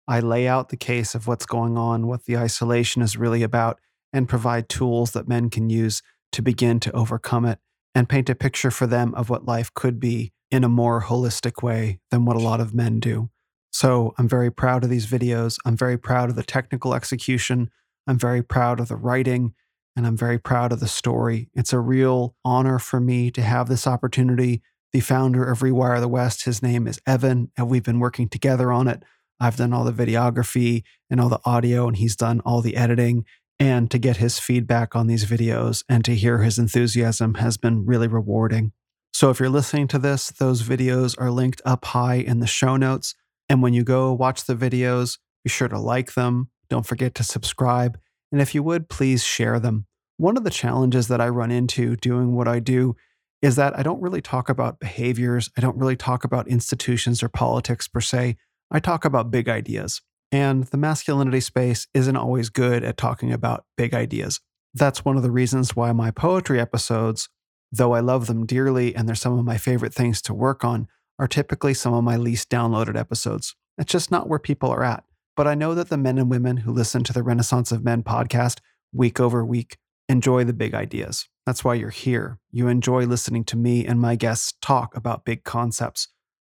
I 0.06 0.20
lay 0.20 0.46
out 0.46 0.68
the 0.68 0.76
case 0.76 1.16
of 1.16 1.26
what's 1.26 1.44
going 1.44 1.76
on, 1.76 2.06
what 2.06 2.26
the 2.26 2.36
isolation 2.36 3.02
is 3.02 3.16
really 3.16 3.42
about, 3.42 3.80
and 4.12 4.28
provide 4.28 4.68
tools 4.68 5.12
that 5.12 5.28
men 5.28 5.50
can 5.50 5.70
use 5.70 6.02
to 6.32 6.42
begin 6.42 6.80
to 6.80 6.92
overcome 6.92 7.44
it 7.44 7.58
and 7.94 8.08
paint 8.08 8.30
a 8.30 8.34
picture 8.34 8.70
for 8.70 8.86
them 8.86 9.14
of 9.14 9.30
what 9.30 9.46
life 9.46 9.72
could 9.74 9.98
be 9.98 10.32
in 10.50 10.64
a 10.64 10.68
more 10.68 11.02
holistic 11.02 11.62
way 11.62 12.00
than 12.10 12.24
what 12.24 12.36
a 12.36 12.40
lot 12.40 12.60
of 12.60 12.74
men 12.74 13.00
do. 13.00 13.30
So 13.70 14.14
I'm 14.18 14.28
very 14.28 14.50
proud 14.50 14.84
of 14.84 14.90
these 14.90 15.06
videos. 15.06 15.58
I'm 15.64 15.76
very 15.76 15.98
proud 15.98 16.30
of 16.30 16.36
the 16.36 16.42
technical 16.42 16.94
execution. 16.94 17.70
I'm 18.06 18.18
very 18.18 18.42
proud 18.42 18.80
of 18.80 18.88
the 18.88 18.96
writing 18.96 19.54
and 19.98 20.06
I'm 20.06 20.16
very 20.16 20.38
proud 20.38 20.72
of 20.72 20.80
the 20.80 20.86
story. 20.86 21.50
It's 21.54 21.72
a 21.72 21.80
real 21.80 22.36
honor 22.44 22.78
for 22.78 23.00
me 23.00 23.32
to 23.32 23.42
have 23.42 23.68
this 23.68 23.86
opportunity. 23.86 24.62
The 24.92 25.00
founder 25.00 25.44
of 25.44 25.58
Rewire 25.58 26.00
the 26.00 26.06
West, 26.06 26.44
his 26.44 26.62
name 26.62 26.86
is 26.86 27.00
Evan, 27.04 27.50
and 27.56 27.68
we've 27.68 27.82
been 27.82 27.98
working 27.98 28.28
together 28.28 28.70
on 28.70 28.86
it. 28.86 29.02
I've 29.40 29.56
done 29.56 29.72
all 29.72 29.84
the 29.84 29.92
videography 29.92 30.84
and 31.10 31.20
all 31.20 31.28
the 31.28 31.40
audio, 31.44 31.88
and 31.88 31.96
he's 31.96 32.14
done 32.14 32.40
all 32.46 32.62
the 32.62 32.76
editing. 32.76 33.24
And 33.60 33.90
to 33.90 33.98
get 33.98 34.18
his 34.18 34.38
feedback 34.38 34.94
on 34.94 35.08
these 35.08 35.24
videos 35.24 35.84
and 35.88 36.04
to 36.04 36.14
hear 36.14 36.38
his 36.38 36.58
enthusiasm 36.58 37.34
has 37.34 37.56
been 37.56 37.84
really 37.84 38.06
rewarding. 38.06 38.72
So 39.12 39.30
if 39.30 39.40
you're 39.40 39.48
listening 39.48 39.88
to 39.88 39.98
this, 39.98 40.28
those 40.28 40.62
videos 40.62 41.16
are 41.18 41.30
linked 41.30 41.60
up 41.64 41.84
high 41.86 42.16
in 42.16 42.38
the 42.38 42.46
show 42.46 42.76
notes. 42.76 43.14
And 43.48 43.62
when 43.62 43.74
you 43.74 43.82
go 43.82 44.12
watch 44.12 44.44
the 44.44 44.54
videos, 44.54 45.18
be 45.42 45.50
sure 45.50 45.68
to 45.68 45.78
like 45.78 46.14
them. 46.14 46.50
Don't 46.68 46.86
forget 46.86 47.14
to 47.16 47.24
subscribe. 47.24 47.98
And 48.30 48.40
if 48.40 48.54
you 48.54 48.62
would, 48.62 48.88
please 48.88 49.24
share 49.24 49.58
them. 49.58 49.86
One 50.18 50.36
of 50.36 50.44
the 50.44 50.50
challenges 50.50 51.08
that 51.08 51.20
I 51.20 51.28
run 51.28 51.50
into 51.50 51.96
doing 51.96 52.34
what 52.34 52.46
I 52.46 52.60
do 52.60 52.94
is 53.40 53.56
that 53.56 53.78
I 53.78 53.82
don't 53.82 54.02
really 54.02 54.20
talk 54.20 54.48
about 54.48 54.80
behaviors. 54.80 55.50
I 55.56 55.60
don't 55.60 55.76
really 55.76 55.96
talk 55.96 56.24
about 56.24 56.48
institutions 56.48 57.22
or 57.22 57.28
politics 57.28 57.88
per 57.88 58.00
se. 58.00 58.36
I 58.70 58.80
talk 58.80 59.04
about 59.04 59.30
big 59.30 59.48
ideas. 59.48 60.02
And 60.30 60.64
the 60.64 60.76
masculinity 60.76 61.40
space 61.40 61.86
isn't 61.94 62.16
always 62.16 62.50
good 62.50 62.84
at 62.84 62.96
talking 62.96 63.32
about 63.32 63.64
big 63.76 63.94
ideas. 63.94 64.40
That's 64.74 65.04
one 65.04 65.16
of 65.16 65.22
the 65.22 65.30
reasons 65.30 65.74
why 65.74 65.92
my 65.92 66.10
poetry 66.10 66.60
episodes, 66.60 67.28
though 67.72 67.94
I 67.94 68.00
love 68.00 68.26
them 68.26 68.44
dearly 68.44 68.94
and 68.94 69.08
they're 69.08 69.14
some 69.14 69.38
of 69.38 69.44
my 69.44 69.56
favorite 69.56 69.94
things 69.94 70.20
to 70.22 70.34
work 70.34 70.64
on, 70.64 70.88
are 71.18 71.28
typically 71.28 71.74
some 71.74 71.94
of 71.94 72.04
my 72.04 72.16
least 72.16 72.50
downloaded 72.50 72.98
episodes. 72.98 73.56
It's 73.78 73.92
just 73.92 74.10
not 74.10 74.28
where 74.28 74.38
people 74.38 74.70
are 74.70 74.84
at. 74.84 75.04
But 75.36 75.46
I 75.46 75.54
know 75.54 75.74
that 75.74 75.88
the 75.88 75.96
men 75.96 76.18
and 76.18 76.28
women 76.28 76.58
who 76.58 76.72
listen 76.72 77.04
to 77.04 77.12
the 77.12 77.22
Renaissance 77.22 77.70
of 77.70 77.84
Men 77.84 78.02
podcast 78.02 78.58
week 78.92 79.20
over 79.20 79.44
week 79.44 79.78
enjoy 80.08 80.44
the 80.44 80.52
big 80.52 80.74
ideas. 80.74 81.28
That's 81.46 81.64
why 81.64 81.74
you're 81.74 81.90
here. 81.90 82.38
You 82.50 82.68
enjoy 82.68 83.06
listening 83.06 83.44
to 83.44 83.56
me 83.56 83.86
and 83.86 84.00
my 84.00 84.16
guests 84.16 84.54
talk 84.60 84.96
about 84.96 85.24
big 85.24 85.44
concepts. 85.44 86.08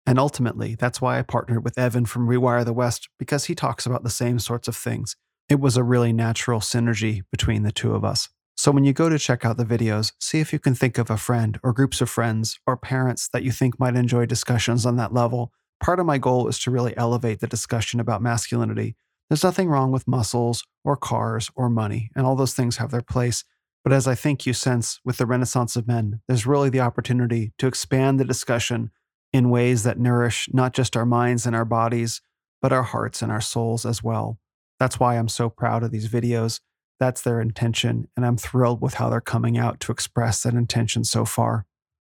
And 0.06 0.18
ultimately, 0.18 0.74
that's 0.74 1.00
why 1.00 1.18
I 1.18 1.22
partnered 1.22 1.64
with 1.64 1.78
Evan 1.78 2.06
from 2.06 2.28
Rewire 2.28 2.64
the 2.64 2.72
West 2.72 3.08
because 3.18 3.44
he 3.44 3.54
talks 3.54 3.86
about 3.86 4.02
the 4.02 4.10
same 4.10 4.38
sorts 4.38 4.68
of 4.68 4.76
things. 4.76 5.16
It 5.48 5.60
was 5.60 5.76
a 5.76 5.84
really 5.84 6.12
natural 6.12 6.60
synergy 6.60 7.22
between 7.30 7.62
the 7.62 7.72
two 7.72 7.94
of 7.94 8.04
us. 8.04 8.28
So 8.56 8.70
when 8.70 8.84
you 8.84 8.92
go 8.92 9.08
to 9.08 9.18
check 9.18 9.44
out 9.44 9.56
the 9.56 9.64
videos, 9.64 10.12
see 10.20 10.40
if 10.40 10.52
you 10.52 10.58
can 10.58 10.74
think 10.74 10.98
of 10.98 11.10
a 11.10 11.16
friend 11.16 11.58
or 11.62 11.72
groups 11.72 12.00
of 12.00 12.10
friends 12.10 12.58
or 12.66 12.76
parents 12.76 13.28
that 13.32 13.42
you 13.42 13.50
think 13.50 13.78
might 13.78 13.96
enjoy 13.96 14.26
discussions 14.26 14.84
on 14.84 14.96
that 14.96 15.12
level. 15.12 15.52
Part 15.82 15.98
of 15.98 16.06
my 16.06 16.18
goal 16.18 16.48
is 16.48 16.58
to 16.60 16.70
really 16.70 16.96
elevate 16.96 17.40
the 17.40 17.46
discussion 17.46 17.98
about 17.98 18.22
masculinity. 18.22 18.94
There's 19.28 19.42
nothing 19.42 19.68
wrong 19.68 19.90
with 19.90 20.06
muscles 20.06 20.64
or 20.84 20.96
cars 20.96 21.50
or 21.56 21.70
money, 21.70 22.10
and 22.14 22.26
all 22.26 22.36
those 22.36 22.54
things 22.54 22.76
have 22.76 22.90
their 22.90 23.02
place. 23.02 23.44
But 23.82 23.92
as 23.92 24.06
I 24.06 24.14
think 24.14 24.46
you 24.46 24.52
sense 24.52 25.00
with 25.04 25.16
the 25.16 25.26
Renaissance 25.26 25.74
of 25.74 25.88
Men, 25.88 26.20
there's 26.28 26.46
really 26.46 26.68
the 26.68 26.80
opportunity 26.80 27.52
to 27.58 27.66
expand 27.66 28.20
the 28.20 28.24
discussion 28.24 28.90
in 29.32 29.50
ways 29.50 29.82
that 29.82 29.98
nourish 29.98 30.48
not 30.52 30.74
just 30.74 30.96
our 30.96 31.06
minds 31.06 31.46
and 31.46 31.56
our 31.56 31.64
bodies, 31.64 32.20
but 32.60 32.72
our 32.72 32.82
hearts 32.82 33.22
and 33.22 33.32
our 33.32 33.40
souls 33.40 33.84
as 33.84 34.02
well. 34.02 34.38
That's 34.78 35.00
why 35.00 35.16
I'm 35.16 35.28
so 35.28 35.48
proud 35.48 35.82
of 35.82 35.90
these 35.90 36.08
videos. 36.08 36.60
That's 37.00 37.22
their 37.22 37.40
intention, 37.40 38.08
and 38.16 38.24
I'm 38.24 38.36
thrilled 38.36 38.80
with 38.80 38.94
how 38.94 39.10
they're 39.10 39.20
coming 39.20 39.58
out 39.58 39.80
to 39.80 39.92
express 39.92 40.42
that 40.42 40.54
intention 40.54 41.04
so 41.04 41.24
far. 41.24 41.66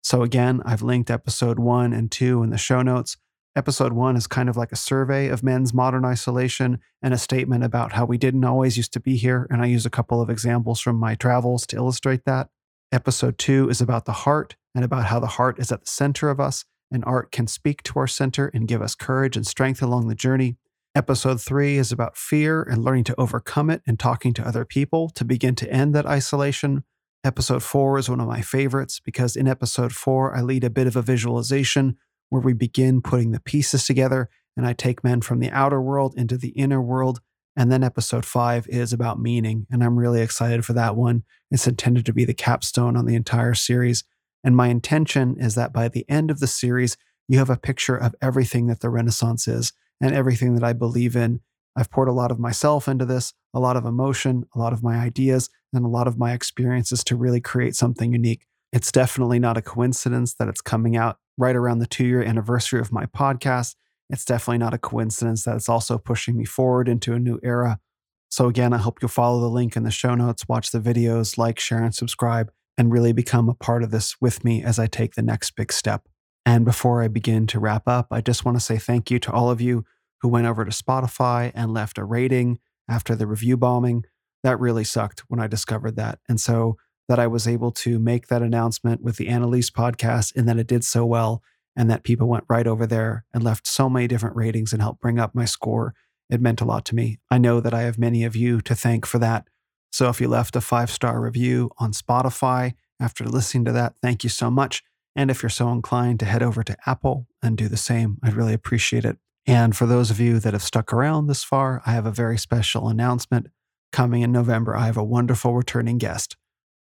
So, 0.01 0.21
again, 0.21 0.61
I've 0.65 0.81
linked 0.81 1.11
episode 1.11 1.59
one 1.59 1.91
and 1.91 2.09
two 2.09 2.43
in 2.43 2.51
the 2.51 2.57
show 2.57 2.81
notes. 2.81 3.17
Episode 3.55 3.91
one 3.91 4.15
is 4.15 4.27
kind 4.27 4.47
of 4.47 4.55
like 4.55 4.71
a 4.71 4.77
survey 4.77 5.27
of 5.27 5.43
men's 5.43 5.73
modern 5.73 6.05
isolation 6.05 6.79
and 7.01 7.13
a 7.13 7.17
statement 7.17 7.63
about 7.63 7.93
how 7.93 8.05
we 8.05 8.17
didn't 8.17 8.45
always 8.45 8.77
used 8.77 8.93
to 8.93 8.99
be 8.99 9.17
here. 9.17 9.47
And 9.49 9.61
I 9.61 9.65
use 9.65 9.85
a 9.85 9.89
couple 9.89 10.21
of 10.21 10.29
examples 10.29 10.79
from 10.79 10.95
my 10.97 11.15
travels 11.15 11.65
to 11.67 11.75
illustrate 11.75 12.23
that. 12.25 12.49
Episode 12.91 13.37
two 13.37 13.67
is 13.67 13.81
about 13.81 14.05
the 14.05 14.13
heart 14.13 14.55
and 14.75 14.85
about 14.85 15.05
how 15.05 15.19
the 15.19 15.27
heart 15.27 15.59
is 15.59 15.71
at 15.71 15.81
the 15.81 15.89
center 15.89 16.29
of 16.29 16.39
us 16.39 16.63
and 16.91 17.03
art 17.05 17.31
can 17.31 17.47
speak 17.47 17.83
to 17.83 17.99
our 17.99 18.07
center 18.07 18.47
and 18.53 18.67
give 18.67 18.81
us 18.81 18.95
courage 18.95 19.35
and 19.35 19.45
strength 19.45 19.81
along 19.81 20.07
the 20.07 20.15
journey. 20.15 20.57
Episode 20.95 21.41
three 21.41 21.77
is 21.77 21.91
about 21.91 22.17
fear 22.17 22.63
and 22.63 22.83
learning 22.83 23.03
to 23.03 23.19
overcome 23.19 23.69
it 23.69 23.81
and 23.85 23.99
talking 23.99 24.33
to 24.33 24.47
other 24.47 24.65
people 24.65 25.09
to 25.09 25.23
begin 25.23 25.53
to 25.55 25.71
end 25.71 25.93
that 25.93 26.05
isolation. 26.05 26.83
Episode 27.23 27.61
four 27.61 27.97
is 27.97 28.09
one 28.09 28.19
of 28.19 28.27
my 28.27 28.41
favorites 28.41 28.99
because 29.03 29.35
in 29.35 29.47
episode 29.47 29.91
four, 29.91 30.35
I 30.35 30.41
lead 30.41 30.63
a 30.63 30.69
bit 30.69 30.87
of 30.87 30.95
a 30.95 31.01
visualization 31.01 31.97
where 32.29 32.41
we 32.41 32.53
begin 32.53 33.01
putting 33.01 33.31
the 33.31 33.39
pieces 33.39 33.85
together 33.85 34.29
and 34.55 34.65
I 34.65 34.73
take 34.73 35.03
men 35.03 35.21
from 35.21 35.39
the 35.39 35.51
outer 35.51 35.81
world 35.81 36.15
into 36.17 36.37
the 36.37 36.49
inner 36.49 36.81
world. 36.81 37.21
And 37.55 37.71
then 37.71 37.83
episode 37.83 38.25
five 38.25 38.67
is 38.67 38.93
about 38.93 39.19
meaning, 39.19 39.65
and 39.71 39.83
I'm 39.83 39.97
really 39.97 40.21
excited 40.21 40.65
for 40.65 40.73
that 40.73 40.95
one. 40.95 41.23
It's 41.49 41.67
intended 41.67 42.05
to 42.05 42.13
be 42.13 42.25
the 42.25 42.33
capstone 42.33 42.95
on 42.95 43.05
the 43.05 43.15
entire 43.15 43.53
series. 43.53 44.03
And 44.47 44.55
my 44.55 44.69
intention 44.69 45.35
is 45.37 45.55
that 45.55 45.73
by 45.73 45.89
the 45.89 46.05
end 46.07 46.31
of 46.31 46.39
the 46.39 46.47
series, 46.47 46.95
you 47.27 47.37
have 47.37 47.49
a 47.49 47.57
picture 47.57 47.97
of 47.97 48.15
everything 48.21 48.67
that 48.67 48.79
the 48.79 48.89
Renaissance 48.89 49.45
is 49.45 49.73
and 49.99 50.15
everything 50.15 50.55
that 50.55 50.63
I 50.63 50.71
believe 50.71 51.17
in. 51.17 51.41
I've 51.75 51.91
poured 51.91 52.07
a 52.07 52.13
lot 52.13 52.31
of 52.31 52.39
myself 52.39 52.87
into 52.87 53.03
this, 53.03 53.33
a 53.53 53.59
lot 53.59 53.75
of 53.75 53.83
emotion, 53.83 54.45
a 54.55 54.59
lot 54.59 54.71
of 54.71 54.81
my 54.81 54.99
ideas, 54.99 55.49
and 55.73 55.83
a 55.83 55.89
lot 55.89 56.07
of 56.07 56.17
my 56.17 56.31
experiences 56.31 57.03
to 57.03 57.17
really 57.17 57.41
create 57.41 57.75
something 57.75 58.13
unique. 58.13 58.45
It's 58.71 58.89
definitely 58.89 59.37
not 59.37 59.57
a 59.57 59.61
coincidence 59.61 60.35
that 60.35 60.47
it's 60.47 60.61
coming 60.61 60.95
out 60.95 61.17
right 61.37 61.53
around 61.53 61.79
the 61.79 61.85
two 61.85 62.05
year 62.05 62.23
anniversary 62.23 62.79
of 62.79 62.93
my 62.93 63.05
podcast. 63.05 63.75
It's 64.09 64.23
definitely 64.23 64.59
not 64.59 64.73
a 64.73 64.77
coincidence 64.77 65.43
that 65.43 65.57
it's 65.57 65.67
also 65.67 65.97
pushing 65.97 66.37
me 66.37 66.45
forward 66.45 66.87
into 66.87 67.13
a 67.13 67.19
new 67.19 67.37
era. 67.43 67.81
So, 68.29 68.47
again, 68.47 68.71
I 68.71 68.77
hope 68.77 68.99
you'll 69.01 69.09
follow 69.09 69.41
the 69.41 69.49
link 69.49 69.75
in 69.75 69.83
the 69.83 69.91
show 69.91 70.15
notes, 70.15 70.47
watch 70.47 70.71
the 70.71 70.79
videos, 70.79 71.37
like, 71.37 71.59
share, 71.59 71.83
and 71.83 71.93
subscribe 71.93 72.49
and 72.77 72.91
really 72.91 73.11
become 73.11 73.49
a 73.49 73.55
part 73.55 73.83
of 73.83 73.91
this 73.91 74.15
with 74.21 74.43
me 74.43 74.63
as 74.63 74.77
I 74.79 74.87
take 74.87 75.15
the 75.15 75.21
next 75.21 75.51
big 75.55 75.71
step. 75.71 76.07
And 76.45 76.63
before 76.63 77.01
I 77.01 77.07
begin 77.07 77.47
to 77.47 77.59
wrap 77.59 77.87
up, 77.87 78.07
I 78.11 78.21
just 78.21 78.45
want 78.45 78.57
to 78.57 78.63
say 78.63 78.77
thank 78.77 79.11
you 79.11 79.19
to 79.19 79.31
all 79.31 79.49
of 79.49 79.59
you 79.59 79.83
who 80.21 80.29
went 80.29 80.47
over 80.47 80.63
to 80.63 80.71
Spotify 80.71 81.51
and 81.53 81.73
left 81.73 81.97
a 81.97 82.05
rating 82.05 82.59
after 82.89 83.15
the 83.15 83.27
review 83.27 83.57
bombing. 83.57 84.03
That 84.43 84.59
really 84.59 84.83
sucked 84.83 85.23
when 85.27 85.39
I 85.39 85.47
discovered 85.47 85.95
that. 85.97 86.19
And 86.29 86.39
so 86.39 86.77
that 87.09 87.19
I 87.19 87.27
was 87.27 87.47
able 87.47 87.71
to 87.71 87.99
make 87.99 88.27
that 88.27 88.41
announcement 88.41 89.01
with 89.01 89.17
the 89.17 89.27
Annalise 89.27 89.69
podcast 89.69 90.35
and 90.35 90.47
that 90.47 90.57
it 90.57 90.67
did 90.67 90.83
so 90.83 91.05
well 91.05 91.41
and 91.75 91.89
that 91.89 92.03
people 92.03 92.27
went 92.27 92.43
right 92.49 92.67
over 92.67 92.85
there 92.85 93.25
and 93.33 93.43
left 93.43 93.67
so 93.67 93.89
many 93.89 94.07
different 94.07 94.35
ratings 94.35 94.73
and 94.73 94.81
helped 94.81 95.01
bring 95.01 95.19
up 95.19 95.35
my 95.35 95.45
score. 95.45 95.93
It 96.29 96.41
meant 96.41 96.61
a 96.61 96.65
lot 96.65 96.85
to 96.85 96.95
me. 96.95 97.19
I 97.29 97.37
know 97.37 97.61
that 97.61 97.73
I 97.73 97.83
have 97.83 97.97
many 97.97 98.23
of 98.23 98.35
you 98.35 98.61
to 98.61 98.75
thank 98.75 99.05
for 99.05 99.19
that. 99.19 99.47
So 99.91 100.09
if 100.09 100.21
you 100.21 100.27
left 100.27 100.55
a 100.55 100.61
five 100.61 100.89
star 100.89 101.19
review 101.21 101.71
on 101.77 101.91
Spotify 101.91 102.73
after 102.99 103.25
listening 103.25 103.65
to 103.65 103.71
that, 103.73 103.95
thank 104.01 104.23
you 104.23 104.29
so 104.29 104.51
much. 104.51 104.83
And 105.15 105.31
if 105.31 105.41
you're 105.41 105.49
so 105.49 105.71
inclined 105.71 106.19
to 106.19 106.25
head 106.25 106.43
over 106.43 106.63
to 106.63 106.77
Apple 106.85 107.27
and 107.41 107.57
do 107.57 107.67
the 107.67 107.77
same, 107.77 108.17
I'd 108.23 108.35
really 108.35 108.53
appreciate 108.53 109.05
it. 109.05 109.17
And 109.47 109.75
for 109.75 109.85
those 109.85 110.11
of 110.11 110.19
you 110.19 110.39
that 110.39 110.53
have 110.53 110.61
stuck 110.61 110.91
around 110.93 111.27
this 111.27 111.43
far, 111.43 111.81
I 111.85 111.91
have 111.91 112.05
a 112.05 112.11
very 112.11 112.37
special 112.37 112.89
announcement 112.89 113.47
coming 113.91 114.21
in 114.21 114.31
November. 114.31 114.75
I 114.75 114.85
have 114.85 114.97
a 114.97 115.03
wonderful 115.03 115.55
returning 115.55 115.97
guest, 115.97 116.35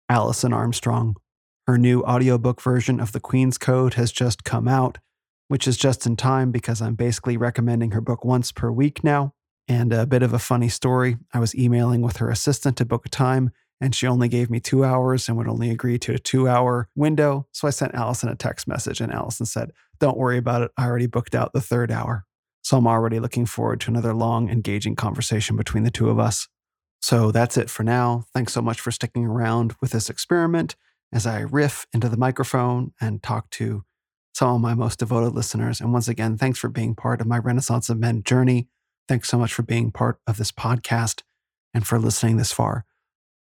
Alison 0.08 0.52
Armstrong. 0.52 1.16
Her 1.66 1.78
new 1.78 2.02
audiobook 2.02 2.60
version 2.60 3.00
of 3.00 3.12
The 3.12 3.20
Queen's 3.20 3.58
Code 3.58 3.94
has 3.94 4.10
just 4.10 4.44
come 4.44 4.66
out, 4.66 4.98
which 5.48 5.68
is 5.68 5.76
just 5.76 6.06
in 6.06 6.16
time 6.16 6.50
because 6.50 6.82
I'm 6.82 6.94
basically 6.94 7.36
recommending 7.36 7.92
her 7.92 8.00
book 8.00 8.24
once 8.24 8.50
per 8.50 8.70
week 8.70 9.04
now. 9.04 9.34
And 9.66 9.92
a 9.92 10.06
bit 10.06 10.22
of 10.22 10.32
a 10.32 10.38
funny 10.38 10.68
story 10.68 11.16
I 11.32 11.38
was 11.38 11.54
emailing 11.54 12.02
with 12.02 12.18
her 12.18 12.30
assistant 12.30 12.76
to 12.76 12.84
book 12.84 13.06
a 13.06 13.08
time, 13.08 13.50
and 13.80 13.94
she 13.94 14.06
only 14.06 14.28
gave 14.28 14.50
me 14.50 14.60
two 14.60 14.84
hours 14.84 15.28
and 15.28 15.36
would 15.38 15.48
only 15.48 15.70
agree 15.70 15.98
to 16.00 16.14
a 16.14 16.18
two 16.18 16.48
hour 16.48 16.88
window. 16.94 17.46
So 17.52 17.66
I 17.66 17.70
sent 17.70 17.94
Alison 17.94 18.28
a 18.28 18.34
text 18.34 18.68
message, 18.68 19.00
and 19.00 19.12
Alison 19.12 19.46
said, 19.46 19.72
Don't 20.00 20.18
worry 20.18 20.38
about 20.38 20.62
it. 20.62 20.70
I 20.76 20.86
already 20.86 21.06
booked 21.06 21.34
out 21.34 21.52
the 21.52 21.60
third 21.60 21.90
hour. 21.90 22.24
So 22.62 22.78
I'm 22.78 22.86
already 22.86 23.20
looking 23.20 23.46
forward 23.46 23.80
to 23.80 23.90
another 23.90 24.14
long, 24.14 24.48
engaging 24.48 24.96
conversation 24.96 25.56
between 25.56 25.84
the 25.84 25.90
two 25.90 26.08
of 26.08 26.18
us. 26.18 26.48
So 27.02 27.30
that's 27.30 27.58
it 27.58 27.68
for 27.68 27.82
now. 27.82 28.24
Thanks 28.32 28.54
so 28.54 28.62
much 28.62 28.80
for 28.80 28.90
sticking 28.90 29.26
around 29.26 29.74
with 29.82 29.90
this 29.90 30.08
experiment 30.08 30.74
as 31.12 31.26
I 31.26 31.40
riff 31.40 31.86
into 31.92 32.08
the 32.08 32.16
microphone 32.16 32.92
and 33.00 33.22
talk 33.22 33.50
to 33.50 33.84
some 34.34 34.54
of 34.56 34.60
my 34.60 34.74
most 34.74 34.98
devoted 34.98 35.34
listeners. 35.34 35.80
And 35.80 35.92
once 35.92 36.08
again, 36.08 36.38
thanks 36.38 36.58
for 36.58 36.68
being 36.68 36.94
part 36.94 37.20
of 37.20 37.26
my 37.26 37.38
Renaissance 37.38 37.90
of 37.90 37.98
Men 37.98 38.22
journey. 38.22 38.68
Thanks 39.08 39.28
so 39.28 39.38
much 39.38 39.52
for 39.52 39.62
being 39.62 39.90
part 39.90 40.18
of 40.26 40.36
this 40.36 40.52
podcast 40.52 41.22
and 41.72 41.86
for 41.86 41.98
listening 41.98 42.36
this 42.36 42.52
far. 42.52 42.84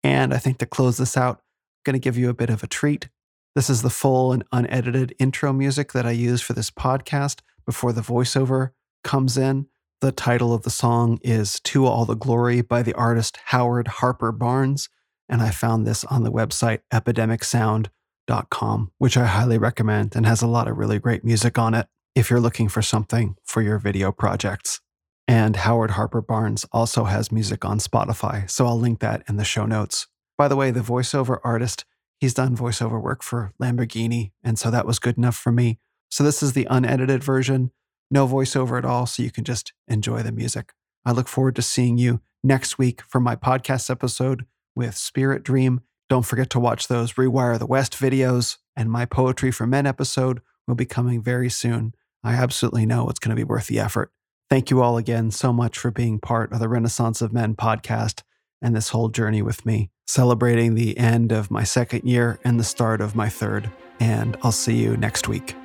And 0.04 0.34
I 0.34 0.38
think 0.38 0.60
to 0.60 0.66
close 0.66 0.98
this 0.98 1.18
out, 1.18 1.38
I'm 1.38 1.92
going 1.92 1.94
to 1.94 2.04
give 2.04 2.18
you 2.18 2.30
a 2.30 2.34
bit 2.34 2.50
of 2.50 2.64
a 2.64 2.68
treat. 2.68 3.10
This 3.56 3.70
is 3.70 3.82
the 3.82 3.90
full 3.90 4.32
and 4.32 4.44
unedited 4.52 5.16
intro 5.18 5.52
music 5.52 5.94
that 5.94 6.06
I 6.06 6.12
use 6.12 6.42
for 6.42 6.54
this 6.54 6.70
podcast 6.70 7.40
before 7.66 7.92
the 7.92 8.02
voiceover 8.02 8.72
comes 9.04 9.38
in. 9.38 9.68
The 10.00 10.12
title 10.12 10.54
of 10.54 10.62
the 10.62 10.70
song 10.70 11.18
is 11.24 11.60
To 11.62 11.88
All 11.88 12.06
the 12.06 12.14
Glory 12.14 12.62
by 12.62 12.84
the 12.84 12.94
artist 12.94 13.40
Howard 13.46 13.88
Harper 13.88 14.32
Barnes. 14.32 14.90
And 15.28 15.42
I 15.42 15.50
found 15.50 15.88
this 15.88 16.06
on 16.06 16.24
the 16.24 16.32
website 16.32 16.82
epidemicsound.com, 16.94 18.92
which 19.00 19.18
I 19.18 19.26
highly 19.26 19.58
recommend 19.58 20.16
and 20.16 20.28
has 20.28 20.44
a 20.44 20.48
lot 20.48 20.68
of 20.68 20.78
really 20.78 21.00
great 21.00 21.26
music 21.26 21.58
on 21.58 21.74
it 21.74 21.88
if 22.14 22.30
you're 22.30 22.40
looking 22.40 22.70
for 22.70 22.84
something 22.84 23.38
for 23.44 23.64
your 23.64 23.80
video 23.80 24.12
projects. 24.12 24.82
And 25.28 25.58
Howard 25.58 25.92
Harper 25.92 26.22
Barnes 26.22 26.66
also 26.72 27.04
has 27.04 27.32
music 27.32 27.66
on 27.66 27.80
Spotify, 27.80 28.50
so 28.50 28.66
I'll 28.66 28.80
link 28.80 29.00
that 29.00 29.24
in 29.28 29.36
the 29.36 29.44
show 29.44 29.66
notes. 29.66 30.08
By 30.38 30.48
the 30.48 30.56
way, 30.56 30.72
the 30.72 30.80
voiceover 30.80 31.40
artist, 31.44 31.84
he's 32.20 32.34
done 32.34 32.56
voiceover 32.56 33.02
work 33.02 33.24
for 33.24 33.52
Lamborghini, 33.62 34.32
and 34.42 34.58
so 34.58 34.72
that 34.72 34.86
was 34.86 35.00
good 35.00 35.18
enough 35.18 35.36
for 35.36 35.52
me. 35.52 35.80
So 36.10 36.24
this 36.24 36.42
is 36.42 36.54
the 36.54 36.68
unedited 36.70 37.24
version, 37.24 37.72
no 38.10 38.26
voiceover 38.26 38.78
at 38.78 38.86
all, 38.86 39.06
so 39.06 39.22
you 39.22 39.32
can 39.32 39.44
just 39.44 39.74
enjoy 39.88 40.22
the 40.24 40.32
music. 40.32 40.72
I 41.06 41.12
look 41.12 41.28
forward 41.28 41.56
to 41.58 41.62
seeing 41.62 41.98
you 41.98 42.22
next 42.44 42.78
week 42.78 43.02
for 43.02 43.20
my 43.20 43.36
podcast 43.36 43.90
episode 43.90 44.46
with 44.76 44.96
Spirit 44.96 45.44
Dream. 45.44 45.82
Don't 46.08 46.26
forget 46.26 46.50
to 46.52 46.60
watch 46.60 46.88
those 46.88 47.14
Rewire 47.14 47.60
the 47.60 47.66
West 47.66 47.94
videos, 47.94 48.58
and 48.78 48.90
my 48.90 49.06
Poetry 49.06 49.52
for 49.52 49.68
Men 49.68 49.86
episode 49.86 50.42
will 50.68 50.76
be 50.76 50.86
coming 50.86 51.22
very 51.22 51.50
soon. 51.50 51.94
I 52.24 52.34
absolutely 52.34 52.86
know 52.86 53.10
it's 53.10 53.20
going 53.20 53.36
to 53.36 53.40
be 53.40 53.44
worth 53.44 53.68
the 53.68 53.80
effort. 53.80 54.12
Thank 54.50 54.70
you 54.70 54.82
all 54.82 54.98
again 54.98 55.32
so 55.32 55.52
much 55.52 55.78
for 55.78 55.92
being 55.92 56.20
part 56.20 56.54
of 56.54 56.60
the 56.60 56.70
Renaissance 56.70 57.22
of 57.22 57.34
Men 57.34 57.56
podcast 57.56 58.22
and 58.62 58.76
this 58.76 58.90
whole 58.90 59.10
journey 59.10 59.42
with 59.42 59.66
me, 59.66 59.92
celebrating 60.08 60.74
the 60.74 60.98
end 60.98 61.32
of 61.34 61.52
my 61.52 61.64
second 61.64 62.08
year 62.08 62.40
and 62.46 62.60
the 62.60 62.64
start 62.64 63.02
of 63.02 63.16
my 63.16 63.28
third. 63.28 63.70
And 64.00 64.38
I'll 64.44 64.54
see 64.54 64.78
you 64.78 64.96
next 64.96 65.28
week. 65.28 65.56